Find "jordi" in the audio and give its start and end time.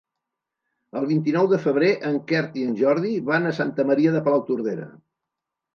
2.83-3.15